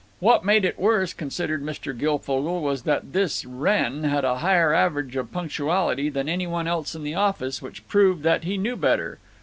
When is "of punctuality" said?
5.15-6.09